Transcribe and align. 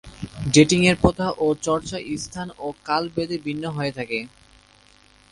Dating 0.53 0.81
এর 0.89 0.97
প্রথা 1.03 1.27
ও 1.37 1.47
চর্চা 1.65 1.97
স্থান 2.23 2.47
ও 2.59 2.67
কাল 2.87 3.03
ভেদে 3.15 3.37
ভিন্ন 3.45 3.63
হয়ে 3.77 3.95
থাকে। 3.97 4.19